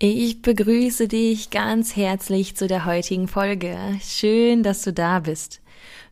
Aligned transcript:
Ich 0.00 0.42
begrüße 0.42 1.08
dich 1.08 1.50
ganz 1.50 1.96
herzlich 1.96 2.54
zu 2.54 2.68
der 2.68 2.84
heutigen 2.84 3.26
Folge. 3.26 3.76
Schön, 4.00 4.62
dass 4.62 4.82
du 4.82 4.92
da 4.92 5.18
bist. 5.18 5.60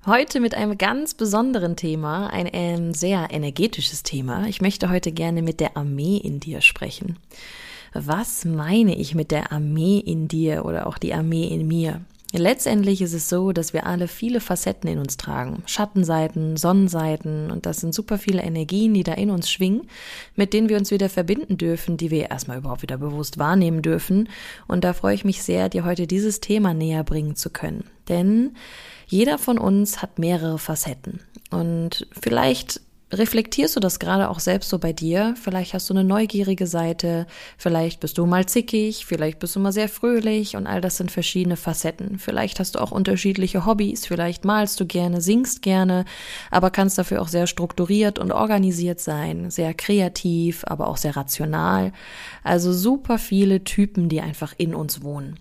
Heute 0.05 0.41
mit 0.41 0.57
einem 0.57 0.77
ganz 0.77 1.15
besonderen 1.15 1.77
Thema, 1.77 2.27
ein 2.27 2.49
ähm, 2.53 2.95
sehr 2.95 3.29
energetisches 3.31 4.03
Thema. 4.03 4.49
Ich 4.49 4.61
möchte 4.61 4.91
heute 4.91 5.13
gerne 5.13 5.41
mit 5.41 5.61
der 5.61 5.77
Armee 5.77 6.17
in 6.17 6.41
dir 6.41 6.63
sprechen. 6.63 7.17
Was 7.95 8.45
meine 8.45 8.97
ich 8.97 9.15
mit 9.15 9.31
der 9.31 9.53
Armee 9.53 9.99
in 9.99 10.27
dir 10.27 10.65
oder 10.65 10.89
auch 10.89 10.99
die 10.99 11.15
Armee 11.15 11.47
in 11.47 11.69
mir? 11.69 12.01
Letztendlich 12.33 13.03
ist 13.03 13.13
es 13.13 13.29
so, 13.29 13.53
dass 13.53 13.73
wir 13.73 13.87
alle 13.87 14.09
viele 14.09 14.41
Facetten 14.41 14.91
in 14.91 14.99
uns 14.99 15.17
tragen. 15.17 15.63
Schattenseiten, 15.67 16.57
Sonnenseiten 16.57 17.51
und 17.51 17.67
das 17.67 17.79
sind 17.79 17.95
super 17.95 18.19
viele 18.19 18.43
Energien, 18.43 18.95
die 18.95 19.05
da 19.05 19.15
in 19.15 19.31
uns 19.31 19.51
schwingen, 19.51 19.89
mit 20.35 20.53
denen 20.53 20.69
wir 20.69 20.77
uns 20.77 20.91
wieder 20.91 21.09
verbinden 21.09 21.57
dürfen, 21.57 21.97
die 21.97 22.11
wir 22.11 22.31
erstmal 22.31 22.59
überhaupt 22.59 22.83
wieder 22.83 22.99
bewusst 22.99 23.39
wahrnehmen 23.39 23.81
dürfen. 23.81 24.29
Und 24.67 24.83
da 24.83 24.93
freue 24.93 25.15
ich 25.15 25.25
mich 25.25 25.43
sehr, 25.43 25.69
dir 25.69 25.85
heute 25.85 26.07
dieses 26.07 26.41
Thema 26.41 26.75
näher 26.75 27.05
bringen 27.05 27.37
zu 27.37 27.49
können. 27.49 27.85
Denn 28.09 28.57
jeder 29.07 29.39
von 29.39 29.57
uns 29.57 30.03
hat 30.03 30.19
mehrere 30.19 30.59
Facetten. 30.59 31.21
Und 31.51 32.09
vielleicht 32.21 32.81
reflektierst 33.13 33.77
du 33.77 33.81
das 33.81 33.99
gerade 33.99 34.29
auch 34.29 34.41
selbst 34.41 34.69
so 34.69 34.79
bei 34.79 34.93
dir? 34.93 35.35
Vielleicht 35.41 35.75
hast 35.75 35.89
du 35.89 35.95
eine 35.95 36.05
neugierige 36.05 36.67
Seite, 36.67 37.27
vielleicht 37.57 38.01
bist 38.01 38.19
du 38.19 38.27
mal 38.27 38.47
zickig, 38.47 39.07
vielleicht 39.07 39.39
bist 39.39 39.55
du 39.55 39.61
mal 39.61 39.73
sehr 39.73 39.89
fröhlich 39.89 40.57
und 40.57 40.67
all 40.67 40.81
das 40.81 40.97
sind 40.97 41.11
verschiedene 41.11 41.57
Facetten. 41.57 42.19
Vielleicht 42.19 42.59
hast 42.59 42.75
du 42.75 42.81
auch 42.81 42.91
unterschiedliche 42.91 43.65
Hobbys, 43.65 44.07
vielleicht 44.07 44.45
malst 44.45 44.81
du 44.81 44.87
gerne, 44.87 45.21
singst 45.21 45.63
gerne, 45.63 46.05
aber 46.51 46.71
kannst 46.71 46.99
dafür 46.99 47.23
auch 47.23 47.29
sehr 47.29 47.47
strukturiert 47.47 48.19
und 48.19 48.33
organisiert 48.33 49.01
sein, 49.01 49.51
sehr 49.51 49.73
kreativ, 49.75 50.65
aber 50.67 50.89
auch 50.89 50.97
sehr 50.97 51.17
rational. 51.17 51.93
Also 52.43 52.73
super 52.73 53.19
viele 53.19 53.65
Typen, 53.65 54.09
die 54.09 54.21
einfach 54.21 54.55
in 54.59 54.75
uns 54.75 55.03
wohnen. 55.03 55.39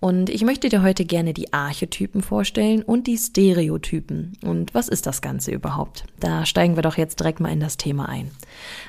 Und 0.00 0.28
ich 0.28 0.44
möchte 0.44 0.68
dir 0.68 0.82
heute 0.82 1.04
gerne 1.04 1.32
die 1.32 1.52
Archetypen 1.52 2.22
vorstellen 2.22 2.82
und 2.82 3.06
die 3.06 3.16
Stereotypen. 3.16 4.32
Und 4.44 4.74
was 4.74 4.88
ist 4.88 5.06
das 5.06 5.22
Ganze 5.22 5.50
überhaupt? 5.52 6.04
Da 6.20 6.44
steigen 6.44 6.76
wir 6.76 6.82
doch 6.82 6.98
jetzt 6.98 7.20
direkt 7.20 7.40
mal 7.40 7.52
in 7.52 7.60
das 7.60 7.76
Thema 7.76 8.08
ein. 8.08 8.30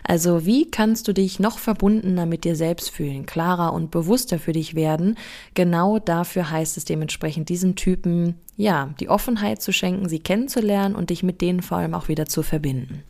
Also 0.04 0.46
wie 0.46 0.70
kannst 0.70 1.08
du 1.08 1.14
dich 1.14 1.40
noch 1.40 1.58
verbundener 1.58 2.26
mit 2.26 2.44
dir 2.44 2.56
selbst 2.56 2.90
fühlen, 2.90 3.26
klarer 3.26 3.74
und 3.74 3.92
bewusster 3.92 4.40
für 4.40 4.54
dich 4.54 4.76
werden? 4.76 5.18
Genau 5.54 6.00
dafür 6.00 6.52
heißt 6.52 6.78
es 6.78 6.86
dementsprechend 6.86 7.50
diesen 7.50 7.76
Typen, 7.76 8.36
ja, 8.58 8.94
die 9.00 9.10
Offenheit 9.10 9.62
zu 9.62 9.72
schenken, 9.72 10.10
sie 10.10 10.20
kennenzulernen 10.20 10.96
und 10.96 11.10
dich 11.10 11.24
mit 11.24 11.42
denen 11.42 11.62
vor 11.62 11.78
allem 11.78 11.94
auch 11.94 12.08
wieder 12.08 12.26
zu 12.26 12.44
verbinden. 12.44 13.04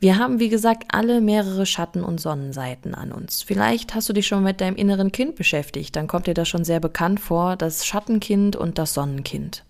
Wir 0.00 0.16
haben, 0.16 0.38
wie 0.38 0.48
gesagt, 0.48 0.84
alle 0.92 1.20
mehrere 1.20 1.66
Schatten- 1.66 2.04
und 2.04 2.20
Sonnenseiten 2.20 2.94
an 2.94 3.10
uns. 3.10 3.42
Vielleicht 3.42 3.96
hast 3.96 4.08
du 4.08 4.12
dich 4.12 4.28
schon 4.28 4.44
mit 4.44 4.60
deinem 4.60 4.76
inneren 4.76 5.10
Kind 5.10 5.34
beschäftigt, 5.34 5.96
dann 5.96 6.06
kommt 6.06 6.28
dir 6.28 6.34
das 6.34 6.48
schon 6.48 6.64
sehr 6.64 6.78
bekannt 6.78 7.18
vor, 7.18 7.56
das 7.56 7.84
Schattenkind 7.84 8.54
und 8.54 8.78
das 8.78 8.94
Sonnenkind. 8.94 9.64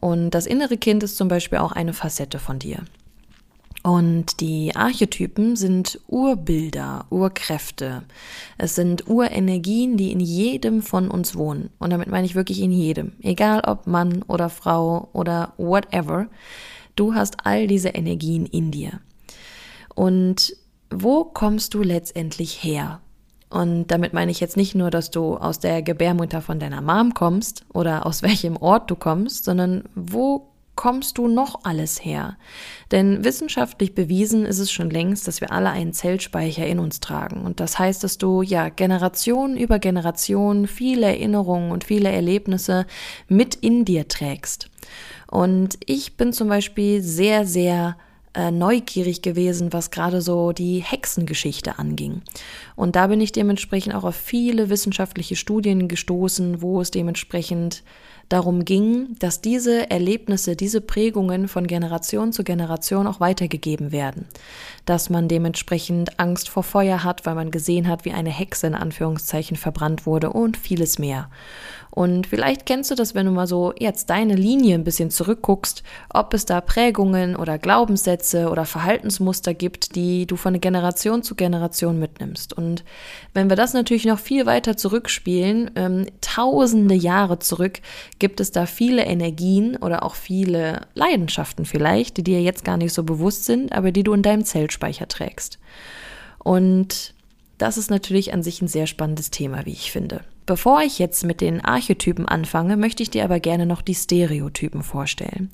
Und 0.00 0.30
das 0.30 0.46
innere 0.46 0.76
Kind 0.76 1.04
ist 1.04 1.16
zum 1.16 1.28
Beispiel 1.28 1.58
auch 1.58 1.70
eine 1.70 1.92
Facette 1.92 2.40
von 2.40 2.58
dir. 2.58 2.84
Und 3.82 4.40
die 4.40 4.74
Archetypen 4.74 5.56
sind 5.56 6.00
Urbilder, 6.08 7.06
Urkräfte. 7.08 8.02
Es 8.58 8.74
sind 8.74 9.08
Urenergien, 9.08 9.96
die 9.96 10.12
in 10.12 10.20
jedem 10.20 10.82
von 10.82 11.08
uns 11.10 11.34
wohnen. 11.36 11.70
Und 11.78 11.90
damit 11.90 12.08
meine 12.08 12.26
ich 12.26 12.34
wirklich 12.34 12.60
in 12.60 12.72
jedem. 12.72 13.12
Egal 13.22 13.62
ob 13.66 13.86
Mann 13.86 14.22
oder 14.24 14.50
Frau 14.50 15.08
oder 15.12 15.54
whatever. 15.56 16.26
Du 16.94 17.14
hast 17.14 17.46
all 17.46 17.68
diese 17.68 17.90
Energien 17.90 18.44
in 18.44 18.70
dir. 18.70 19.00
Und 19.94 20.56
wo 20.90 21.24
kommst 21.24 21.74
du 21.74 21.82
letztendlich 21.82 22.62
her? 22.62 23.00
Und 23.50 23.88
damit 23.88 24.12
meine 24.12 24.30
ich 24.30 24.40
jetzt 24.40 24.56
nicht 24.56 24.76
nur, 24.76 24.90
dass 24.90 25.10
du 25.10 25.36
aus 25.36 25.58
der 25.58 25.82
Gebärmutter 25.82 26.40
von 26.40 26.60
deiner 26.60 26.80
Mom 26.80 27.14
kommst 27.14 27.64
oder 27.72 28.06
aus 28.06 28.22
welchem 28.22 28.56
Ort 28.56 28.90
du 28.90 28.96
kommst, 28.96 29.44
sondern 29.44 29.84
wo 29.94 30.46
kommst 30.76 31.18
du 31.18 31.28
noch 31.28 31.64
alles 31.64 32.02
her? 32.02 32.38
Denn 32.90 33.22
wissenschaftlich 33.22 33.94
bewiesen 33.94 34.46
ist 34.46 34.60
es 34.60 34.72
schon 34.72 34.88
längst, 34.88 35.28
dass 35.28 35.42
wir 35.42 35.52
alle 35.52 35.70
einen 35.70 35.92
Zellspeicher 35.92 36.66
in 36.66 36.78
uns 36.78 37.00
tragen. 37.00 37.42
Und 37.42 37.60
das 37.60 37.78
heißt, 37.78 38.02
dass 38.02 38.16
du 38.16 38.40
ja 38.40 38.70
Generation 38.70 39.58
über 39.58 39.78
Generation 39.78 40.66
viele 40.66 41.06
Erinnerungen 41.06 41.70
und 41.70 41.84
viele 41.84 42.08
Erlebnisse 42.10 42.86
mit 43.28 43.56
in 43.56 43.84
dir 43.84 44.08
trägst. 44.08 44.70
Und 45.30 45.76
ich 45.84 46.16
bin 46.16 46.32
zum 46.32 46.48
Beispiel 46.48 47.02
sehr, 47.02 47.46
sehr 47.46 47.96
äh, 48.34 48.50
neugierig 48.50 49.22
gewesen, 49.22 49.72
was 49.72 49.90
gerade 49.90 50.22
so 50.22 50.52
die 50.52 50.78
Hexengeschichte 50.78 51.78
anging. 51.78 52.22
Und 52.76 52.96
da 52.96 53.08
bin 53.08 53.20
ich 53.20 53.32
dementsprechend 53.32 53.94
auch 53.94 54.04
auf 54.04 54.14
viele 54.14 54.70
wissenschaftliche 54.70 55.36
Studien 55.36 55.88
gestoßen, 55.88 56.62
wo 56.62 56.80
es 56.80 56.90
dementsprechend 56.90 57.82
darum 58.30 58.64
ging, 58.64 59.16
dass 59.18 59.40
diese 59.40 59.90
Erlebnisse, 59.90 60.54
diese 60.54 60.80
Prägungen 60.80 61.48
von 61.48 61.66
Generation 61.66 62.32
zu 62.32 62.44
Generation 62.44 63.08
auch 63.08 63.18
weitergegeben 63.18 63.90
werden. 63.90 64.26
Dass 64.86 65.10
man 65.10 65.26
dementsprechend 65.26 66.20
Angst 66.20 66.48
vor 66.48 66.62
Feuer 66.62 67.02
hat, 67.02 67.26
weil 67.26 67.34
man 67.34 67.50
gesehen 67.50 67.88
hat, 67.88 68.04
wie 68.04 68.12
eine 68.12 68.30
Hexe 68.30 68.68
in 68.68 68.74
Anführungszeichen 68.74 69.56
verbrannt 69.56 70.06
wurde 70.06 70.30
und 70.30 70.56
vieles 70.56 70.98
mehr. 70.98 71.28
Und 71.90 72.26
vielleicht 72.26 72.66
kennst 72.66 72.90
du 72.90 72.94
das, 72.94 73.14
wenn 73.14 73.26
du 73.26 73.32
mal 73.32 73.46
so 73.46 73.74
jetzt 73.78 74.10
deine 74.10 74.34
Linie 74.34 74.76
ein 74.76 74.84
bisschen 74.84 75.10
zurückguckst, 75.10 75.82
ob 76.12 76.34
es 76.34 76.46
da 76.46 76.60
Prägungen 76.60 77.34
oder 77.34 77.58
Glaubenssätze 77.58 78.48
oder 78.48 78.64
Verhaltensmuster 78.64 79.54
gibt, 79.54 79.96
die 79.96 80.26
du 80.26 80.36
von 80.36 80.60
Generation 80.60 81.22
zu 81.22 81.34
Generation 81.34 81.98
mitnimmst. 81.98 82.52
Und 82.52 82.84
wenn 83.34 83.50
wir 83.50 83.56
das 83.56 83.74
natürlich 83.74 84.04
noch 84.04 84.18
viel 84.18 84.46
weiter 84.46 84.76
zurückspielen, 84.76 85.72
ähm, 85.74 86.06
tausende 86.20 86.94
Jahre 86.94 87.40
zurück, 87.40 87.80
gibt 88.18 88.40
es 88.40 88.52
da 88.52 88.66
viele 88.66 89.04
Energien 89.04 89.76
oder 89.76 90.04
auch 90.04 90.14
viele 90.14 90.82
Leidenschaften 90.94 91.64
vielleicht, 91.64 92.16
die 92.16 92.24
dir 92.24 92.40
jetzt 92.40 92.64
gar 92.64 92.76
nicht 92.76 92.94
so 92.94 93.02
bewusst 93.02 93.44
sind, 93.44 93.72
aber 93.72 93.90
die 93.90 94.04
du 94.04 94.12
in 94.12 94.22
deinem 94.22 94.44
Zellspeicher 94.44 95.08
trägst. 95.08 95.58
Und 96.38 97.14
das 97.58 97.76
ist 97.76 97.90
natürlich 97.90 98.32
an 98.32 98.42
sich 98.42 98.62
ein 98.62 98.68
sehr 98.68 98.86
spannendes 98.86 99.30
Thema, 99.30 99.66
wie 99.66 99.72
ich 99.72 99.92
finde. 99.92 100.22
Bevor 100.46 100.82
ich 100.82 100.98
jetzt 100.98 101.24
mit 101.24 101.40
den 101.40 101.64
Archetypen 101.64 102.26
anfange, 102.26 102.76
möchte 102.76 103.02
ich 103.02 103.10
dir 103.10 103.24
aber 103.24 103.40
gerne 103.40 103.66
noch 103.66 103.82
die 103.82 103.94
Stereotypen 103.94 104.82
vorstellen. 104.82 105.50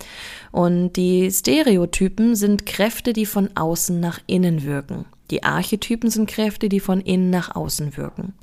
Und 0.52 0.94
die 0.94 1.30
Stereotypen 1.30 2.34
sind 2.34 2.66
Kräfte, 2.66 3.12
die 3.12 3.26
von 3.26 3.50
außen 3.54 4.00
nach 4.00 4.20
innen 4.26 4.64
wirken. 4.64 5.04
Die 5.30 5.42
Archetypen 5.42 6.08
sind 6.08 6.28
Kräfte, 6.28 6.68
die 6.68 6.80
von 6.80 7.00
innen 7.00 7.30
nach 7.30 7.54
außen 7.54 7.96
wirken. 7.96 8.34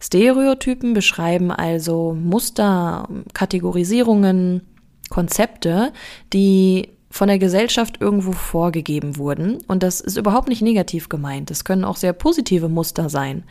Stereotypen 0.00 0.92
beschreiben 0.92 1.50
also 1.50 2.12
Muster, 2.12 3.08
Kategorisierungen, 3.32 4.62
Konzepte, 5.10 5.92
die 6.32 6.88
von 7.08 7.28
der 7.28 7.38
Gesellschaft 7.38 8.00
irgendwo 8.00 8.32
vorgegeben 8.32 9.16
wurden. 9.16 9.58
Und 9.68 9.84
das 9.84 10.00
ist 10.00 10.16
überhaupt 10.16 10.48
nicht 10.48 10.62
negativ 10.62 11.08
gemeint. 11.08 11.52
Es 11.52 11.64
können 11.64 11.84
auch 11.84 11.96
sehr 11.96 12.12
positive 12.12 12.68
Muster 12.68 13.08
sein. 13.08 13.44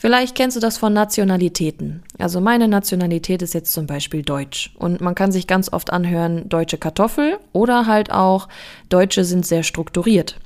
Vielleicht 0.00 0.36
kennst 0.36 0.56
du 0.56 0.60
das 0.60 0.78
von 0.78 0.92
Nationalitäten. 0.92 2.04
Also 2.18 2.40
meine 2.40 2.68
Nationalität 2.68 3.42
ist 3.42 3.52
jetzt 3.52 3.72
zum 3.72 3.88
Beispiel 3.88 4.22
Deutsch. 4.22 4.70
Und 4.78 5.00
man 5.00 5.16
kann 5.16 5.32
sich 5.32 5.48
ganz 5.48 5.72
oft 5.72 5.92
anhören, 5.92 6.48
deutsche 6.48 6.78
Kartoffel 6.78 7.38
oder 7.52 7.86
halt 7.86 8.12
auch, 8.12 8.46
Deutsche 8.90 9.24
sind 9.24 9.44
sehr 9.44 9.64
strukturiert. 9.64 10.38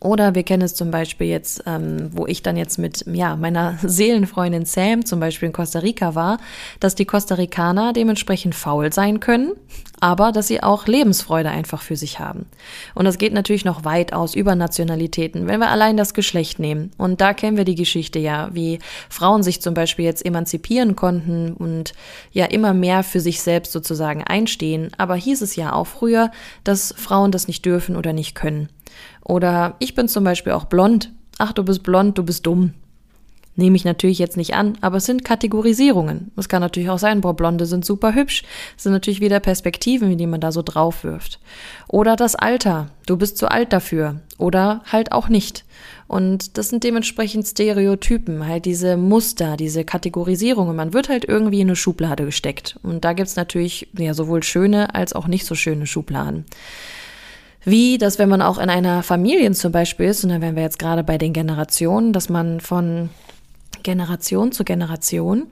Oder 0.00 0.34
wir 0.34 0.42
kennen 0.42 0.62
es 0.62 0.74
zum 0.74 0.90
Beispiel 0.90 1.28
jetzt, 1.28 1.62
ähm, 1.64 2.10
wo 2.12 2.26
ich 2.26 2.42
dann 2.42 2.56
jetzt 2.56 2.76
mit 2.76 3.04
ja, 3.06 3.36
meiner 3.36 3.78
Seelenfreundin 3.82 4.64
Sam 4.64 5.04
zum 5.04 5.20
Beispiel 5.20 5.46
in 5.46 5.52
Costa 5.52 5.78
Rica 5.78 6.14
war, 6.14 6.38
dass 6.80 6.96
die 6.96 7.04
Costa 7.04 7.36
Ricaner 7.36 7.92
dementsprechend 7.92 8.56
faul 8.56 8.92
sein 8.92 9.20
können, 9.20 9.52
aber 10.00 10.32
dass 10.32 10.48
sie 10.48 10.60
auch 10.62 10.86
Lebensfreude 10.88 11.50
einfach 11.50 11.82
für 11.82 11.94
sich 11.96 12.18
haben. 12.18 12.46
Und 12.94 13.04
das 13.04 13.16
geht 13.16 13.32
natürlich 13.32 13.64
noch 13.64 13.84
weit 13.84 14.12
aus 14.12 14.34
über 14.34 14.56
Nationalitäten, 14.56 15.46
wenn 15.46 15.60
wir 15.60 15.70
allein 15.70 15.96
das 15.96 16.14
Geschlecht 16.14 16.58
nehmen. 16.58 16.90
Und 16.98 17.20
da 17.20 17.32
kennen 17.32 17.56
wir 17.56 17.64
die 17.64 17.76
Geschichte 17.76 18.18
ja, 18.18 18.50
wie 18.52 18.80
Frauen 19.08 19.44
sich 19.44 19.62
zum 19.62 19.74
Beispiel 19.74 20.04
jetzt 20.04 20.26
emanzipieren 20.26 20.96
konnten 20.96 21.52
und 21.52 21.94
ja 22.32 22.46
immer 22.46 22.74
mehr 22.74 23.04
für 23.04 23.20
sich 23.20 23.40
selbst 23.40 23.72
sozusagen 23.72 24.24
einstehen. 24.24 24.90
Aber 24.98 25.14
hieß 25.14 25.42
es 25.42 25.54
ja 25.54 25.72
auch 25.72 25.86
früher, 25.86 26.32
dass 26.64 26.92
Frauen 26.96 27.30
das 27.30 27.46
nicht 27.46 27.64
dürfen 27.64 27.96
oder 27.96 28.12
nicht 28.12 28.34
können. 28.34 28.68
Oder 29.24 29.76
ich 29.78 29.94
bin 29.94 30.08
zum 30.08 30.24
Beispiel 30.24 30.52
auch 30.52 30.64
blond. 30.64 31.12
Ach, 31.38 31.52
du 31.52 31.64
bist 31.64 31.82
blond, 31.82 32.16
du 32.18 32.22
bist 32.22 32.46
dumm. 32.46 32.74
Nehme 33.58 33.76
ich 33.76 33.86
natürlich 33.86 34.18
jetzt 34.18 34.36
nicht 34.36 34.54
an, 34.54 34.76
aber 34.82 34.98
es 34.98 35.06
sind 35.06 35.24
Kategorisierungen. 35.24 36.30
Es 36.36 36.50
kann 36.50 36.60
natürlich 36.60 36.90
auch 36.90 36.98
sein, 36.98 37.22
boah, 37.22 37.34
Blonde 37.34 37.64
sind 37.64 37.86
super 37.86 38.14
hübsch. 38.14 38.42
Es 38.76 38.82
sind 38.82 38.92
natürlich 38.92 39.22
wieder 39.22 39.40
Perspektiven, 39.40 40.18
die 40.18 40.26
man 40.26 40.42
da 40.42 40.52
so 40.52 40.60
drauf 40.60 41.04
wirft. 41.04 41.40
Oder 41.88 42.16
das 42.16 42.34
Alter. 42.34 42.90
Du 43.06 43.16
bist 43.16 43.38
zu 43.38 43.50
alt 43.50 43.72
dafür. 43.72 44.20
Oder 44.36 44.82
halt 44.92 45.10
auch 45.10 45.30
nicht. 45.30 45.64
Und 46.06 46.58
das 46.58 46.68
sind 46.68 46.84
dementsprechend 46.84 47.46
Stereotypen, 47.46 48.46
halt 48.46 48.66
diese 48.66 48.98
Muster, 48.98 49.56
diese 49.56 49.84
Kategorisierungen. 49.84 50.76
Man 50.76 50.92
wird 50.92 51.08
halt 51.08 51.24
irgendwie 51.24 51.62
in 51.62 51.68
eine 51.68 51.76
Schublade 51.76 52.26
gesteckt. 52.26 52.78
Und 52.82 53.06
da 53.06 53.14
gibt's 53.14 53.36
natürlich 53.36 53.88
ja 53.96 54.12
sowohl 54.12 54.42
schöne 54.42 54.94
als 54.94 55.14
auch 55.14 55.28
nicht 55.28 55.46
so 55.46 55.54
schöne 55.54 55.86
Schubladen. 55.86 56.44
Wie, 57.66 57.98
dass 57.98 58.20
wenn 58.20 58.28
man 58.28 58.42
auch 58.42 58.58
in 58.58 58.70
einer 58.70 59.02
Familie 59.02 59.50
zum 59.50 59.72
Beispiel 59.72 60.06
ist, 60.06 60.22
und 60.22 60.30
dann 60.30 60.40
wären 60.40 60.54
wir 60.54 60.62
jetzt 60.62 60.78
gerade 60.78 61.02
bei 61.02 61.18
den 61.18 61.32
Generationen, 61.32 62.12
dass 62.12 62.28
man 62.28 62.60
von 62.60 63.10
Generation 63.82 64.52
zu 64.52 64.62
Generation 64.62 65.48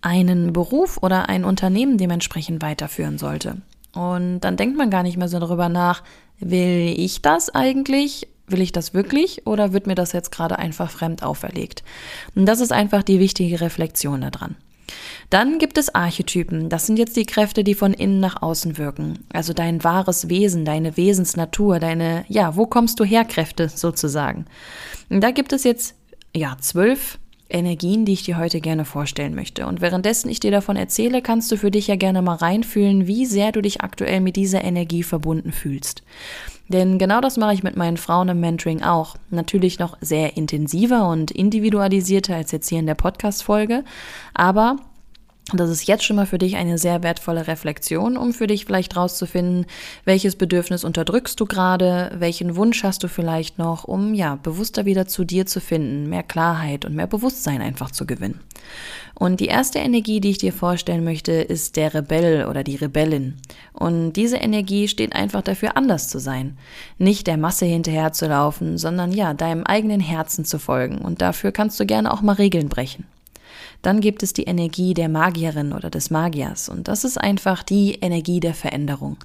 einen 0.00 0.52
Beruf 0.52 0.98
oder 1.02 1.28
ein 1.28 1.44
Unternehmen 1.44 1.98
dementsprechend 1.98 2.62
weiterführen 2.62 3.18
sollte. 3.18 3.56
Und 3.92 4.40
dann 4.40 4.56
denkt 4.56 4.78
man 4.78 4.90
gar 4.90 5.02
nicht 5.02 5.16
mehr 5.16 5.26
so 5.26 5.40
darüber 5.40 5.68
nach, 5.68 6.04
will 6.38 6.94
ich 6.96 7.20
das 7.20 7.52
eigentlich? 7.52 8.28
Will 8.46 8.60
ich 8.60 8.70
das 8.70 8.94
wirklich 8.94 9.44
oder 9.44 9.72
wird 9.72 9.88
mir 9.88 9.96
das 9.96 10.12
jetzt 10.12 10.30
gerade 10.30 10.60
einfach 10.60 10.88
fremd 10.88 11.24
auferlegt? 11.24 11.82
Und 12.36 12.46
das 12.46 12.60
ist 12.60 12.72
einfach 12.72 13.02
die 13.02 13.18
wichtige 13.18 13.60
Reflexion 13.60 14.20
daran. 14.20 14.54
Dann 15.30 15.58
gibt 15.58 15.78
es 15.78 15.94
Archetypen. 15.94 16.68
Das 16.68 16.86
sind 16.86 16.98
jetzt 16.98 17.16
die 17.16 17.26
Kräfte, 17.26 17.64
die 17.64 17.74
von 17.74 17.92
innen 17.92 18.20
nach 18.20 18.42
außen 18.42 18.78
wirken. 18.78 19.20
Also 19.32 19.52
dein 19.52 19.82
wahres 19.84 20.28
Wesen, 20.28 20.64
deine 20.64 20.96
Wesensnatur, 20.96 21.78
deine, 21.78 22.24
ja, 22.28 22.56
wo 22.56 22.66
kommst 22.66 23.00
du 23.00 23.04
her 23.04 23.24
Kräfte 23.24 23.68
sozusagen. 23.68 24.46
Und 25.08 25.20
da 25.22 25.30
gibt 25.30 25.52
es 25.52 25.64
jetzt, 25.64 25.94
ja, 26.34 26.56
zwölf 26.60 27.18
Energien, 27.48 28.04
die 28.04 28.12
ich 28.12 28.24
dir 28.24 28.38
heute 28.38 28.60
gerne 28.60 28.84
vorstellen 28.84 29.34
möchte. 29.34 29.66
Und 29.66 29.80
währenddessen 29.80 30.28
ich 30.28 30.40
dir 30.40 30.50
davon 30.50 30.76
erzähle, 30.76 31.22
kannst 31.22 31.50
du 31.52 31.56
für 31.56 31.70
dich 31.70 31.86
ja 31.86 31.96
gerne 31.96 32.22
mal 32.22 32.34
reinfühlen, 32.34 33.06
wie 33.06 33.26
sehr 33.26 33.52
du 33.52 33.62
dich 33.62 33.82
aktuell 33.82 34.20
mit 34.20 34.36
dieser 34.36 34.64
Energie 34.64 35.02
verbunden 35.02 35.52
fühlst. 35.52 36.02
Denn 36.68 36.98
genau 36.98 37.20
das 37.20 37.36
mache 37.36 37.54
ich 37.54 37.62
mit 37.62 37.76
meinen 37.76 37.96
Frauen 37.96 38.28
im 38.28 38.40
Mentoring 38.40 38.82
auch. 38.82 39.16
Natürlich 39.30 39.78
noch 39.78 39.96
sehr 40.00 40.36
intensiver 40.36 41.08
und 41.08 41.30
individualisierter 41.30 42.34
als 42.34 42.52
jetzt 42.52 42.68
hier 42.68 42.80
in 42.80 42.86
der 42.86 42.94
Podcast-Folge. 42.94 43.84
Aber 44.34 44.76
das 45.52 45.70
ist 45.70 45.86
jetzt 45.86 46.02
schon 46.02 46.16
mal 46.16 46.26
für 46.26 46.38
dich 46.38 46.56
eine 46.56 46.76
sehr 46.76 47.04
wertvolle 47.04 47.46
Reflexion, 47.46 48.16
um 48.16 48.32
für 48.32 48.48
dich 48.48 48.64
vielleicht 48.64 48.96
rauszufinden, 48.96 49.66
welches 50.04 50.34
Bedürfnis 50.34 50.82
unterdrückst 50.82 51.38
du 51.38 51.46
gerade, 51.46 52.10
welchen 52.18 52.56
Wunsch 52.56 52.82
hast 52.82 53.04
du 53.04 53.08
vielleicht 53.08 53.56
noch, 53.56 53.84
um 53.84 54.12
ja 54.12 54.34
bewusster 54.42 54.86
wieder 54.86 55.06
zu 55.06 55.24
dir 55.24 55.46
zu 55.46 55.60
finden, 55.60 56.08
mehr 56.08 56.24
Klarheit 56.24 56.84
und 56.84 56.96
mehr 56.96 57.06
Bewusstsein 57.06 57.62
einfach 57.62 57.92
zu 57.92 58.06
gewinnen. 58.06 58.40
Und 59.14 59.38
die 59.38 59.46
erste 59.46 59.78
Energie, 59.78 60.20
die 60.20 60.30
ich 60.30 60.38
dir 60.38 60.52
vorstellen 60.52 61.04
möchte, 61.04 61.30
ist 61.30 61.76
der 61.76 61.94
Rebell 61.94 62.46
oder 62.46 62.64
die 62.64 62.76
Rebellin. 62.76 63.34
Und 63.72 64.14
diese 64.14 64.38
Energie 64.38 64.88
steht 64.88 65.14
einfach 65.14 65.42
dafür, 65.42 65.76
anders 65.76 66.08
zu 66.08 66.18
sein. 66.18 66.58
Nicht 66.98 67.28
der 67.28 67.36
Masse 67.36 67.66
hinterherzulaufen, 67.66 68.78
sondern 68.78 69.12
ja, 69.12 69.32
deinem 69.32 69.62
eigenen 69.62 70.00
Herzen 70.00 70.44
zu 70.44 70.58
folgen. 70.58 70.98
Und 70.98 71.22
dafür 71.22 71.52
kannst 71.52 71.78
du 71.78 71.86
gerne 71.86 72.12
auch 72.12 72.20
mal 72.20 72.32
Regeln 72.32 72.68
brechen. 72.68 73.06
Dann 73.82 74.00
gibt 74.00 74.22
es 74.22 74.32
die 74.32 74.44
Energie 74.44 74.94
der 74.94 75.08
Magierin 75.08 75.72
oder 75.72 75.90
des 75.90 76.10
Magiers 76.10 76.68
und 76.68 76.88
das 76.88 77.04
ist 77.04 77.18
einfach 77.18 77.62
die 77.62 77.94
Energie 77.94 78.40
der 78.40 78.54
Veränderung. 78.54 79.18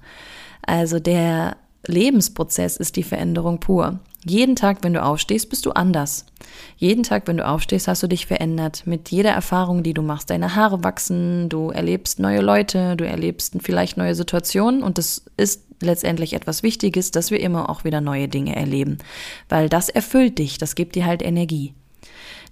Also 0.62 1.00
der 1.00 1.58
Lebensprozess 1.88 2.78
ist 2.78 2.96
die 2.96 3.04
Veränderung 3.04 3.60
pur. 3.60 4.00
Jeden 4.24 4.56
Tag, 4.56 4.84
wenn 4.84 4.94
du 4.94 5.04
aufstehst, 5.04 5.50
bist 5.50 5.66
du 5.66 5.72
anders. 5.72 6.28
Jeden 6.78 7.02
Tag, 7.02 7.28
wenn 7.28 7.38
du 7.38 7.48
aufstehst, 7.48 7.88
hast 7.88 8.04
du 8.04 8.08
dich 8.08 8.28
verändert. 8.28 8.84
Mit 8.86 9.10
jeder 9.10 9.32
Erfahrung, 9.32 9.82
die 9.82 9.96
du 9.96 10.04
machst. 10.04 10.30
Deine 10.30 10.56
Haare 10.56 10.84
wachsen, 10.84 11.50
du 11.50 11.72
erlebst 11.72 12.20
neue 12.20 12.42
Leute, 12.42 12.96
du 12.96 13.08
erlebst 13.08 13.56
vielleicht 13.62 13.98
neue 13.98 14.14
Situationen 14.14 14.84
und 14.84 15.00
das 15.00 15.24
ist 15.38 15.64
letztendlich 15.82 16.34
etwas 16.34 16.62
Wichtiges, 16.62 17.10
dass 17.10 17.32
wir 17.32 17.40
immer 17.40 17.68
auch 17.70 17.84
wieder 17.84 18.00
neue 18.00 18.28
Dinge 18.28 18.56
erleben. 18.56 19.00
Weil 19.50 19.70
das 19.70 19.90
erfüllt 19.90 20.38
dich, 20.38 20.60
das 20.60 20.76
gibt 20.76 20.96
dir 20.96 21.08
halt 21.08 21.24
Energie. 21.24 21.74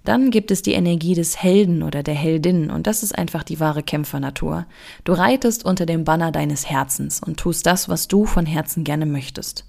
Dann 0.04 0.30
gibt 0.30 0.50
es 0.50 0.62
die 0.62 0.72
Energie 0.72 1.14
des 1.14 1.42
Helden 1.42 1.82
oder 1.82 2.02
der 2.02 2.14
Heldin 2.14 2.70
und 2.70 2.86
das 2.86 3.02
ist 3.02 3.16
einfach 3.16 3.42
die 3.42 3.60
wahre 3.60 3.82
Kämpfernatur. 3.82 4.66
Du 5.04 5.12
reitest 5.12 5.64
unter 5.64 5.84
dem 5.84 6.04
Banner 6.04 6.32
deines 6.32 6.68
Herzens 6.68 7.20
und 7.20 7.38
tust 7.38 7.66
das, 7.66 7.88
was 7.88 8.08
du 8.08 8.24
von 8.24 8.46
Herzen 8.46 8.84
gerne 8.84 9.06
möchtest. 9.06 9.66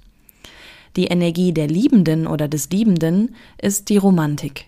Die 0.95 1.07
Energie 1.07 1.53
der 1.53 1.67
Liebenden 1.67 2.27
oder 2.27 2.47
des 2.47 2.69
Liebenden 2.69 3.35
ist 3.61 3.89
die 3.89 3.97
Romantik. 3.97 4.65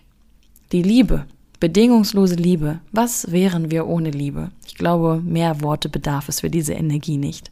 Die 0.72 0.82
Liebe, 0.82 1.26
bedingungslose 1.60 2.34
Liebe. 2.34 2.80
Was 2.92 3.30
wären 3.32 3.70
wir 3.70 3.86
ohne 3.86 4.10
Liebe? 4.10 4.50
Ich 4.66 4.74
glaube, 4.74 5.20
mehr 5.24 5.62
Worte 5.62 5.88
bedarf 5.88 6.28
es 6.28 6.40
für 6.40 6.50
diese 6.50 6.74
Energie 6.74 7.16
nicht. 7.16 7.50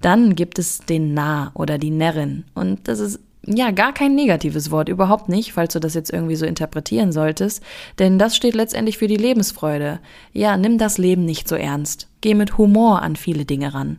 Dann 0.00 0.34
gibt 0.34 0.58
es 0.58 0.78
den 0.78 1.14
Nah 1.14 1.50
oder 1.54 1.78
die 1.78 1.90
Närrin 1.90 2.44
und 2.54 2.88
das 2.88 3.00
ist 3.00 3.20
ja, 3.56 3.70
gar 3.70 3.92
kein 3.92 4.14
negatives 4.14 4.70
Wort, 4.70 4.88
überhaupt 4.88 5.28
nicht, 5.28 5.52
falls 5.52 5.72
du 5.72 5.80
das 5.80 5.94
jetzt 5.94 6.12
irgendwie 6.12 6.36
so 6.36 6.46
interpretieren 6.46 7.12
solltest, 7.12 7.62
denn 7.98 8.18
das 8.18 8.36
steht 8.36 8.54
letztendlich 8.54 8.98
für 8.98 9.08
die 9.08 9.16
Lebensfreude. 9.16 10.00
Ja, 10.32 10.56
nimm 10.56 10.78
das 10.78 10.98
Leben 10.98 11.24
nicht 11.24 11.48
so 11.48 11.56
ernst. 11.56 12.08
Geh 12.20 12.34
mit 12.34 12.58
Humor 12.58 13.02
an 13.02 13.16
viele 13.16 13.44
Dinge 13.44 13.74
ran. 13.74 13.98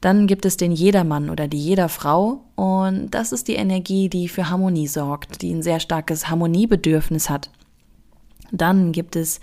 Dann 0.00 0.26
gibt 0.26 0.44
es 0.44 0.56
den 0.56 0.72
Jedermann 0.72 1.30
oder 1.30 1.46
die 1.46 1.60
Jederfrau 1.60 2.40
und 2.56 3.10
das 3.12 3.30
ist 3.30 3.46
die 3.46 3.54
Energie, 3.54 4.08
die 4.08 4.28
für 4.28 4.50
Harmonie 4.50 4.88
sorgt, 4.88 5.42
die 5.42 5.52
ein 5.52 5.62
sehr 5.62 5.78
starkes 5.78 6.28
Harmoniebedürfnis 6.28 7.30
hat. 7.30 7.50
Dann 8.50 8.92
gibt 8.92 9.16
es 9.16 9.40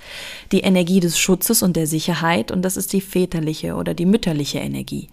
die 0.51 0.59
Energie 0.59 0.99
des 0.99 1.17
Schutzes 1.17 1.63
und 1.63 1.75
der 1.75 1.87
Sicherheit 1.87 2.51
und 2.51 2.61
das 2.61 2.77
ist 2.77 2.91
die 2.93 3.01
väterliche 3.01 3.75
oder 3.75 3.93
die 3.93 4.05
mütterliche 4.05 4.59
Energie. 4.59 5.07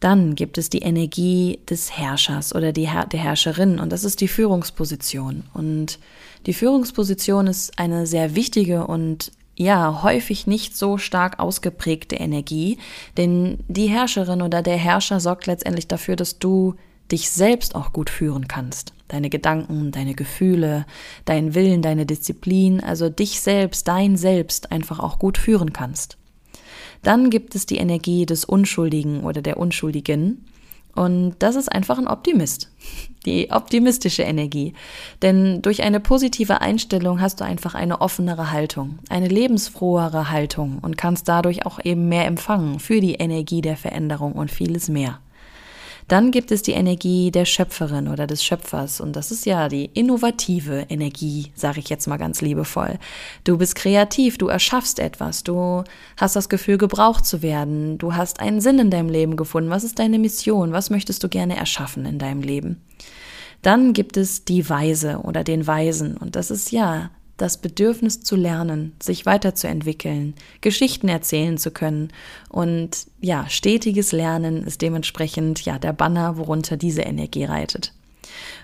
Dann 0.00 0.34
gibt 0.34 0.56
es 0.56 0.70
die 0.70 0.80
Energie 0.80 1.60
des 1.68 1.96
Herrschers 1.96 2.54
oder 2.54 2.72
die 2.72 2.88
Her 2.88 3.06
der 3.06 3.20
Herrscherin 3.20 3.78
und 3.78 3.92
das 3.92 4.02
ist 4.02 4.22
die 4.22 4.28
Führungsposition. 4.28 5.44
Und 5.52 5.98
die 6.46 6.54
Führungsposition 6.54 7.46
ist 7.46 7.78
eine 7.78 8.06
sehr 8.06 8.34
wichtige 8.34 8.86
und 8.86 9.30
ja, 9.56 10.02
häufig 10.02 10.46
nicht 10.46 10.74
so 10.74 10.96
stark 10.96 11.38
ausgeprägte 11.38 12.16
Energie, 12.16 12.78
denn 13.18 13.58
die 13.68 13.88
Herrscherin 13.88 14.40
oder 14.40 14.62
der 14.62 14.78
Herrscher 14.78 15.20
sorgt 15.20 15.46
letztendlich 15.46 15.86
dafür, 15.86 16.16
dass 16.16 16.38
du 16.38 16.76
dich 17.12 17.30
selbst 17.30 17.74
auch 17.74 17.92
gut 17.92 18.08
führen 18.08 18.48
kannst. 18.48 18.94
Deine 19.08 19.28
Gedanken, 19.28 19.90
deine 19.90 20.14
Gefühle, 20.14 20.86
dein 21.26 21.54
Willen, 21.54 21.82
deine 21.82 22.06
Disziplin, 22.06 22.80
also 22.80 23.10
dich 23.10 23.42
selbst, 23.42 23.86
dein 23.86 24.16
Selbst 24.16 24.72
einfach 24.72 24.98
auch 24.98 25.18
gut 25.18 25.36
führen 25.36 25.74
kannst. 25.74 26.16
Dann 27.02 27.30
gibt 27.30 27.54
es 27.54 27.66
die 27.66 27.78
Energie 27.78 28.26
des 28.26 28.44
Unschuldigen 28.44 29.22
oder 29.24 29.42
der 29.42 29.56
Unschuldigen. 29.56 30.44
Und 30.94 31.36
das 31.38 31.56
ist 31.56 31.70
einfach 31.70 31.98
ein 31.98 32.08
Optimist. 32.08 32.70
Die 33.26 33.50
optimistische 33.50 34.22
Energie. 34.22 34.72
Denn 35.20 35.60
durch 35.60 35.82
eine 35.82 36.00
positive 36.00 36.62
Einstellung 36.62 37.20
hast 37.20 37.40
du 37.40 37.44
einfach 37.44 37.74
eine 37.74 38.00
offenere 38.00 38.50
Haltung, 38.50 38.98
eine 39.10 39.28
lebensfrohere 39.28 40.30
Haltung 40.30 40.78
und 40.80 40.96
kannst 40.96 41.28
dadurch 41.28 41.66
auch 41.66 41.78
eben 41.84 42.08
mehr 42.08 42.24
empfangen 42.24 42.80
für 42.80 43.00
die 43.00 43.14
Energie 43.14 43.60
der 43.60 43.76
Veränderung 43.76 44.32
und 44.32 44.50
vieles 44.50 44.88
mehr. 44.88 45.20
Dann 46.10 46.32
gibt 46.32 46.50
es 46.50 46.62
die 46.62 46.72
Energie 46.72 47.30
der 47.30 47.44
Schöpferin 47.44 48.08
oder 48.08 48.26
des 48.26 48.42
Schöpfers 48.42 49.00
und 49.00 49.14
das 49.14 49.30
ist 49.30 49.46
ja 49.46 49.68
die 49.68 49.84
innovative 49.94 50.86
Energie, 50.88 51.52
sage 51.54 51.78
ich 51.78 51.88
jetzt 51.88 52.08
mal 52.08 52.16
ganz 52.16 52.40
liebevoll. 52.40 52.98
Du 53.44 53.58
bist 53.58 53.76
kreativ, 53.76 54.36
du 54.36 54.48
erschaffst 54.48 54.98
etwas, 54.98 55.44
du 55.44 55.84
hast 56.16 56.34
das 56.34 56.48
Gefühl 56.48 56.78
gebraucht 56.78 57.24
zu 57.24 57.42
werden, 57.42 57.96
du 57.96 58.16
hast 58.16 58.40
einen 58.40 58.60
Sinn 58.60 58.80
in 58.80 58.90
deinem 58.90 59.08
Leben 59.08 59.36
gefunden. 59.36 59.70
Was 59.70 59.84
ist 59.84 60.00
deine 60.00 60.18
Mission? 60.18 60.72
Was 60.72 60.90
möchtest 60.90 61.22
du 61.22 61.28
gerne 61.28 61.56
erschaffen 61.56 62.04
in 62.04 62.18
deinem 62.18 62.42
Leben? 62.42 62.82
Dann 63.62 63.92
gibt 63.92 64.16
es 64.16 64.44
die 64.44 64.68
Weise 64.68 65.18
oder 65.18 65.44
den 65.44 65.68
Weisen 65.68 66.16
und 66.16 66.34
das 66.34 66.50
ist 66.50 66.72
ja 66.72 67.10
das 67.40 67.58
Bedürfnis 67.58 68.20
zu 68.20 68.36
lernen, 68.36 68.92
sich 69.02 69.24
weiterzuentwickeln, 69.24 70.34
Geschichten 70.60 71.08
erzählen 71.08 71.56
zu 71.56 71.70
können. 71.70 72.12
Und 72.50 73.06
ja, 73.20 73.48
stetiges 73.48 74.12
Lernen 74.12 74.64
ist 74.64 74.82
dementsprechend 74.82 75.64
ja 75.64 75.78
der 75.78 75.94
Banner, 75.94 76.36
worunter 76.36 76.76
diese 76.76 77.02
Energie 77.02 77.44
reitet. 77.44 77.94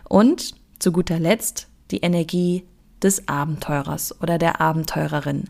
Und 0.04 0.54
zu 0.78 0.92
guter 0.92 1.18
Letzt 1.18 1.68
die 1.90 1.98
Energie 1.98 2.64
des 3.02 3.28
Abenteurers 3.28 4.20
oder 4.20 4.36
der 4.36 4.60
Abenteurerin, 4.60 5.44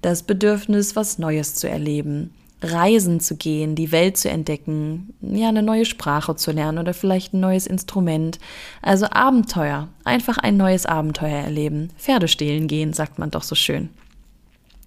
das 0.00 0.22
Bedürfnis, 0.22 0.96
was 0.96 1.18
Neues 1.18 1.54
zu 1.54 1.68
erleben, 1.68 2.32
reisen 2.62 3.20
zu 3.20 3.36
gehen, 3.36 3.74
die 3.74 3.92
Welt 3.92 4.16
zu 4.16 4.28
entdecken, 4.28 5.14
ja, 5.20 5.48
eine 5.48 5.62
neue 5.62 5.84
Sprache 5.84 6.36
zu 6.36 6.52
lernen 6.52 6.78
oder 6.78 6.94
vielleicht 6.94 7.32
ein 7.32 7.40
neues 7.40 7.66
Instrument. 7.66 8.38
Also 8.82 9.06
Abenteuer, 9.10 9.88
einfach 10.04 10.38
ein 10.38 10.56
neues 10.56 10.86
Abenteuer 10.86 11.38
erleben. 11.42 11.90
Pferde 11.96 12.28
stehlen 12.28 12.68
gehen, 12.68 12.92
sagt 12.92 13.18
man 13.18 13.30
doch 13.30 13.42
so 13.42 13.54
schön. 13.54 13.88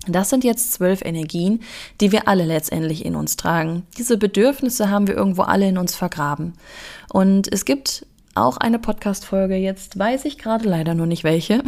Das 0.07 0.29
sind 0.29 0.43
jetzt 0.43 0.73
zwölf 0.73 1.01
Energien, 1.01 1.61
die 2.01 2.11
wir 2.11 2.27
alle 2.27 2.45
letztendlich 2.45 3.05
in 3.05 3.15
uns 3.15 3.37
tragen. 3.37 3.83
Diese 3.97 4.17
Bedürfnisse 4.17 4.89
haben 4.89 5.07
wir 5.07 5.15
irgendwo 5.15 5.43
alle 5.43 5.69
in 5.69 5.77
uns 5.77 5.95
vergraben. 5.95 6.53
Und 7.11 7.51
es 7.51 7.63
gibt 7.63 8.05
auch 8.35 8.57
eine 8.57 8.79
Podcast-Folge, 8.79 9.55
jetzt 9.55 9.97
weiß 9.97 10.25
ich 10.25 10.39
gerade 10.39 10.67
leider 10.67 10.95
nur 10.95 11.05
nicht 11.05 11.23
welche, 11.23 11.63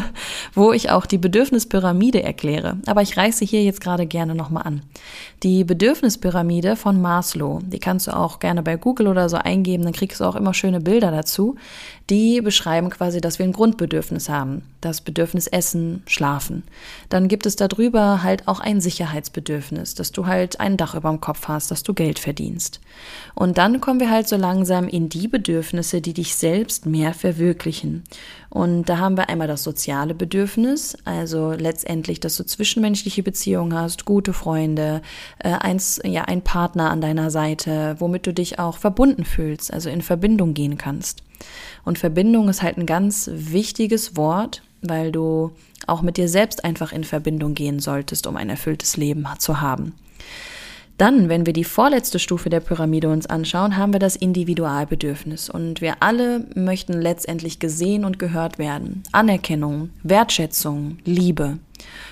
wo 0.54 0.72
ich 0.72 0.90
auch 0.90 1.06
die 1.06 1.16
Bedürfnispyramide 1.16 2.22
erkläre. 2.22 2.76
Aber 2.86 3.00
ich 3.00 3.16
reiße 3.16 3.44
hier 3.44 3.62
jetzt 3.62 3.80
gerade 3.80 4.06
gerne 4.06 4.34
nochmal 4.34 4.64
an. 4.64 4.82
Die 5.42 5.64
Bedürfnispyramide 5.64 6.76
von 6.76 7.00
Maslow, 7.00 7.60
die 7.62 7.78
kannst 7.78 8.06
du 8.06 8.14
auch 8.14 8.38
gerne 8.38 8.62
bei 8.62 8.76
Google 8.76 9.08
oder 9.08 9.30
so 9.30 9.38
eingeben, 9.38 9.84
dann 9.84 9.94
kriegst 9.94 10.20
du 10.20 10.24
auch 10.24 10.36
immer 10.36 10.52
schöne 10.52 10.80
Bilder 10.80 11.10
dazu. 11.10 11.56
Die 12.10 12.40
beschreiben 12.42 12.90
quasi, 12.90 13.20
dass 13.20 13.38
wir 13.38 13.46
ein 13.46 13.52
Grundbedürfnis 13.52 14.28
haben. 14.28 14.62
Das 14.80 15.00
Bedürfnis 15.00 15.46
Essen, 15.46 16.02
Schlafen. 16.06 16.64
Dann 17.08 17.28
gibt 17.28 17.46
es 17.46 17.56
darüber 17.56 18.22
halt 18.22 18.48
auch 18.48 18.60
ein 18.60 18.80
Sicherheitsbedürfnis, 18.80 19.94
dass 19.94 20.10
du 20.10 20.26
halt 20.26 20.58
ein 20.58 20.76
Dach 20.76 20.94
über 20.94 21.08
dem 21.08 21.20
Kopf 21.20 21.48
hast, 21.48 21.70
dass 21.70 21.82
du 21.82 21.94
Geld 21.94 22.18
verdienst. 22.18 22.80
Und 23.34 23.58
dann 23.58 23.80
kommen 23.80 24.00
wir 24.00 24.10
halt 24.10 24.28
so 24.28 24.36
langsam 24.36 24.88
in 24.88 25.08
die 25.08 25.28
Bedürfnisse, 25.28 26.00
die 26.10 26.22
dich 26.22 26.34
selbst 26.34 26.86
mehr 26.86 27.14
verwirklichen. 27.14 28.02
Und 28.48 28.88
da 28.88 28.98
haben 28.98 29.16
wir 29.16 29.28
einmal 29.28 29.46
das 29.46 29.62
soziale 29.62 30.12
Bedürfnis, 30.12 30.98
also 31.04 31.52
letztendlich, 31.52 32.18
dass 32.18 32.36
du 32.36 32.44
zwischenmenschliche 32.44 33.22
Beziehungen 33.22 33.78
hast, 33.78 34.06
gute 34.06 34.32
Freunde, 34.32 35.02
äh, 35.38 35.50
eins, 35.50 36.00
ja, 36.04 36.22
ein 36.22 36.42
Partner 36.42 36.90
an 36.90 37.00
deiner 37.00 37.30
Seite, 37.30 37.94
womit 38.00 38.26
du 38.26 38.34
dich 38.34 38.58
auch 38.58 38.76
verbunden 38.76 39.24
fühlst, 39.24 39.72
also 39.72 39.88
in 39.88 40.02
Verbindung 40.02 40.52
gehen 40.52 40.78
kannst. 40.78 41.22
Und 41.84 41.98
Verbindung 41.98 42.48
ist 42.48 42.62
halt 42.62 42.76
ein 42.76 42.86
ganz 42.86 43.30
wichtiges 43.32 44.16
Wort, 44.16 44.62
weil 44.82 45.12
du 45.12 45.52
auch 45.86 46.02
mit 46.02 46.16
dir 46.16 46.28
selbst 46.28 46.64
einfach 46.64 46.90
in 46.90 47.04
Verbindung 47.04 47.54
gehen 47.54 47.78
solltest, 47.78 48.26
um 48.26 48.36
ein 48.36 48.50
erfülltes 48.50 48.96
Leben 48.96 49.28
zu 49.38 49.60
haben. 49.60 49.94
Dann, 51.00 51.30
wenn 51.30 51.46
wir 51.46 51.54
die 51.54 51.64
vorletzte 51.64 52.18
Stufe 52.18 52.50
der 52.50 52.60
Pyramide 52.60 53.08
uns 53.08 53.26
anschauen, 53.26 53.78
haben 53.78 53.94
wir 53.94 54.00
das 54.00 54.16
Individualbedürfnis. 54.16 55.48
Und 55.48 55.80
wir 55.80 56.02
alle 56.02 56.44
möchten 56.54 56.92
letztendlich 56.92 57.58
gesehen 57.58 58.04
und 58.04 58.18
gehört 58.18 58.58
werden. 58.58 59.02
Anerkennung, 59.10 59.88
Wertschätzung, 60.02 60.98
Liebe. 61.06 61.58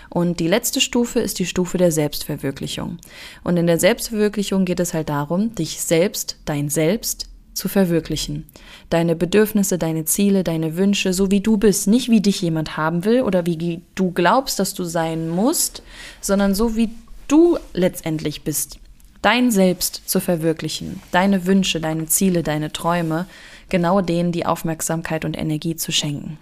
Und 0.09 0.41
die 0.41 0.49
letzte 0.49 0.81
Stufe 0.81 1.21
ist 1.21 1.39
die 1.39 1.45
Stufe 1.45 1.77
der 1.77 1.93
Selbstverwirklichung. 1.93 2.97
Und 3.45 3.59
in 3.59 3.67
der 3.67 3.79
Selbstverwirklichung 3.79 4.65
geht 4.65 4.81
es 4.81 4.95
halt 4.95 5.11
darum, 5.11 5.55
dich 5.55 5.83
selbst, 5.83 6.39
dein 6.47 6.71
Selbst 6.71 7.29
zu 7.53 7.69
verwirklichen. 7.69 8.47
Deine 8.89 9.17
Bedürfnisse, 9.17 9.77
deine 9.77 10.07
Ziele, 10.07 10.45
deine 10.45 10.79
Wünsche, 10.79 11.13
so 11.13 11.31
wie 11.31 11.43
du 11.43 11.59
bist. 11.59 11.89
Nicht 11.89 12.09
wie 12.09 12.23
dich 12.23 12.41
jemand 12.41 12.79
haben 12.79 13.05
will 13.05 13.21
oder 13.21 13.45
wie 13.45 13.83
du 13.95 14.13
glaubst, 14.13 14.59
dass 14.59 14.73
du 14.73 14.85
sein 14.85 15.29
musst, 15.29 15.83
sondern 16.23 16.55
so 16.55 16.75
wie 16.75 16.89
du 17.29 17.59
letztendlich 17.73 18.43
bist, 18.43 18.79
dein 19.23 19.51
Selbst 19.51 20.03
zu 20.09 20.21
verwirklichen, 20.21 21.01
deine 21.13 21.47
Wünsche, 21.47 21.81
deine 21.81 22.07
Ziele, 22.07 22.43
deine 22.43 22.73
Träume, 22.73 23.27
genau 23.69 24.01
denen 24.01 24.33
die 24.33 24.47
Aufmerksamkeit 24.47 25.25
und 25.25 25.39
Energie 25.39 25.77
zu 25.77 25.93
schenken. 25.93 26.39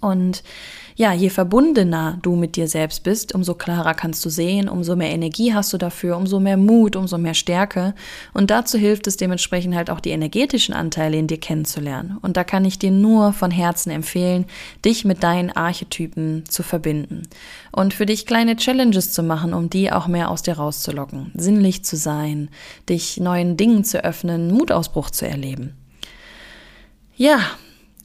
Und 0.00 0.42
ja, 0.96 1.12
je 1.12 1.28
verbundener 1.28 2.18
du 2.22 2.36
mit 2.36 2.54
dir 2.54 2.68
selbst 2.68 3.02
bist, 3.02 3.34
umso 3.34 3.54
klarer 3.54 3.94
kannst 3.94 4.24
du 4.24 4.30
sehen, 4.30 4.68
umso 4.68 4.94
mehr 4.94 5.10
Energie 5.10 5.52
hast 5.52 5.72
du 5.72 5.78
dafür, 5.78 6.16
umso 6.16 6.38
mehr 6.38 6.56
Mut, 6.56 6.94
umso 6.94 7.18
mehr 7.18 7.34
Stärke. 7.34 7.94
Und 8.32 8.50
dazu 8.50 8.78
hilft 8.78 9.08
es 9.08 9.16
dementsprechend 9.16 9.74
halt 9.74 9.90
auch 9.90 9.98
die 9.98 10.10
energetischen 10.10 10.72
Anteile 10.72 11.16
in 11.16 11.26
dir 11.26 11.38
kennenzulernen. 11.38 12.16
Und 12.22 12.36
da 12.36 12.44
kann 12.44 12.64
ich 12.64 12.78
dir 12.78 12.92
nur 12.92 13.32
von 13.32 13.50
Herzen 13.50 13.90
empfehlen, 13.90 14.46
dich 14.84 15.04
mit 15.04 15.24
deinen 15.24 15.50
Archetypen 15.50 16.44
zu 16.48 16.62
verbinden. 16.62 17.22
Und 17.72 17.92
für 17.92 18.06
dich 18.06 18.24
kleine 18.24 18.54
Challenges 18.54 19.12
zu 19.12 19.24
machen, 19.24 19.52
um 19.52 19.70
die 19.70 19.90
auch 19.90 20.06
mehr 20.06 20.30
aus 20.30 20.42
dir 20.42 20.54
rauszulocken. 20.54 21.32
Sinnlich 21.34 21.84
zu 21.84 21.96
sein, 21.96 22.50
dich 22.88 23.18
neuen 23.18 23.56
Dingen 23.56 23.82
zu 23.82 24.04
öffnen, 24.04 24.52
Mutausbruch 24.52 25.10
zu 25.10 25.26
erleben. 25.26 25.74
Ja, 27.16 27.40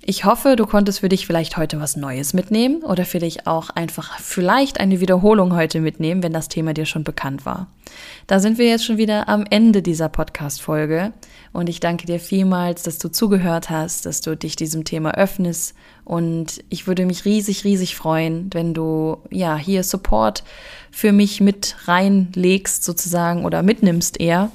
ich 0.09 0.25
hoffe, 0.25 0.55
du 0.55 0.65
konntest 0.65 1.01
für 1.01 1.07
dich 1.07 1.27
vielleicht 1.27 1.55
heute 1.55 1.79
was 1.79 1.95
Neues 1.95 2.33
mitnehmen 2.33 2.81
oder 2.81 3.05
für 3.05 3.19
dich 3.19 3.45
auch 3.45 3.69
einfach 3.69 4.19
vielleicht 4.19 4.79
eine 4.79 5.01
Wiederholung 5.01 5.55
heute 5.55 5.81
mitnehmen, 5.81 6.23
wenn 6.23 6.33
das 6.33 6.47
Thema 6.47 6.73
dir 6.73 6.87
schon 6.87 7.03
bekannt 7.03 7.45
war. 7.45 7.67
Da 8.25 8.39
sind 8.39 8.57
wir 8.57 8.67
jetzt 8.67 8.83
schon 8.83 8.97
wieder 8.97 9.29
am 9.29 9.45
Ende 9.47 9.83
dieser 9.83 10.09
Podcast-Folge 10.09 11.13
und 11.53 11.69
ich 11.69 11.79
danke 11.79 12.07
dir 12.07 12.19
vielmals, 12.19 12.81
dass 12.81 12.97
du 12.97 13.09
zugehört 13.09 13.69
hast, 13.69 14.07
dass 14.07 14.21
du 14.21 14.35
dich 14.35 14.55
diesem 14.55 14.83
Thema 14.83 15.13
öffnest 15.13 15.75
und 16.05 16.63
ich 16.69 16.87
würde 16.87 17.05
mich 17.05 17.25
riesig, 17.25 17.63
riesig 17.63 17.95
freuen, 17.95 18.49
wenn 18.51 18.73
du 18.73 19.17
ja 19.29 19.57
hier 19.57 19.83
Support 19.83 20.43
für 20.89 21.11
mich 21.11 21.39
mit 21.39 21.75
reinlegst 21.85 22.83
sozusagen 22.83 23.45
oder 23.45 23.61
mitnimmst 23.61 24.19
eher 24.19 24.49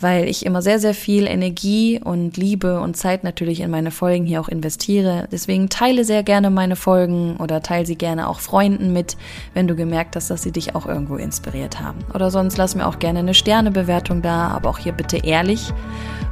weil 0.00 0.28
ich 0.28 0.46
immer 0.46 0.62
sehr, 0.62 0.78
sehr 0.78 0.94
viel 0.94 1.26
Energie 1.26 2.00
und 2.02 2.36
Liebe 2.36 2.80
und 2.80 2.96
Zeit 2.96 3.24
natürlich 3.24 3.60
in 3.60 3.70
meine 3.70 3.90
Folgen 3.90 4.24
hier 4.24 4.40
auch 4.40 4.48
investiere. 4.48 5.28
Deswegen 5.30 5.68
teile 5.68 6.04
sehr 6.04 6.22
gerne 6.22 6.50
meine 6.50 6.76
Folgen 6.76 7.36
oder 7.36 7.62
teile 7.62 7.86
sie 7.86 7.96
gerne 7.96 8.28
auch 8.28 8.40
Freunden 8.40 8.92
mit, 8.92 9.16
wenn 9.54 9.68
du 9.68 9.74
gemerkt 9.74 10.16
hast, 10.16 10.30
dass 10.30 10.42
sie 10.42 10.52
dich 10.52 10.74
auch 10.74 10.86
irgendwo 10.86 11.16
inspiriert 11.16 11.80
haben. 11.80 11.98
Oder 12.14 12.30
sonst 12.30 12.56
lass 12.56 12.74
mir 12.74 12.86
auch 12.86 12.98
gerne 12.98 13.20
eine 13.20 13.34
Sternebewertung 13.34 14.22
da, 14.22 14.48
aber 14.48 14.70
auch 14.70 14.78
hier 14.78 14.92
bitte 14.92 15.18
ehrlich. 15.18 15.72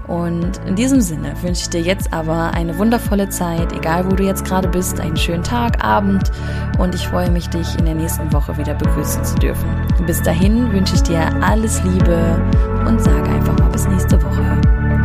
Und 0.09 0.59
in 0.67 0.75
diesem 0.75 1.03
Sinne 1.03 1.35
wünsche 1.43 1.63
ich 1.63 1.69
dir 1.69 1.83
jetzt 1.83 2.15
aber 2.15 2.53
eine 2.53 2.79
wundervolle 2.79 3.29
Zeit, 3.29 3.75
egal 3.75 4.11
wo 4.11 4.17
du 4.17 4.25
jetzt 4.25 4.45
gerade 4.45 4.67
bist, 4.67 4.99
einen 5.01 5.19
schönen 5.19 5.45
Tag, 5.45 5.85
Abend 5.85 6.33
und 6.79 6.95
ich 6.95 7.07
freue 7.07 7.31
mich, 7.31 7.49
dich 7.49 7.79
in 7.79 7.85
der 7.85 7.95
nächsten 7.95 8.33
Woche 8.33 8.57
wieder 8.57 8.75
begrüßen 8.75 9.23
zu 9.23 9.35
dürfen. 9.37 9.69
Bis 10.07 10.23
dahin 10.23 10.73
wünsche 10.73 10.95
ich 10.95 11.03
dir 11.03 11.31
alles 11.43 11.83
Liebe 11.85 12.41
und 12.89 13.01
sage 13.03 13.31
einfach 13.31 13.59
mal 13.59 13.69
bis 13.71 13.87
nächste 13.87 14.21
Woche. 14.23 14.43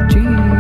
Tschüss. 0.08 0.53